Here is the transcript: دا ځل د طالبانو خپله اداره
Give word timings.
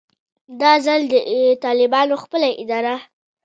دا 0.61 0.71
ځل 0.85 1.01
د 1.11 1.13
طالبانو 1.65 2.15
خپله 2.23 2.47
اداره 2.63 2.95